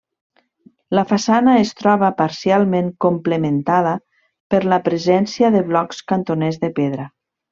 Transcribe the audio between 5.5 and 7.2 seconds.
de blocs cantoners de pedra.